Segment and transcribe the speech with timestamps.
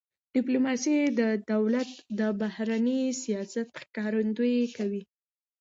[0.35, 1.21] ډيپلوماسي د
[1.51, 5.03] دولت د بهرني سیاست ښکارندویي کوي.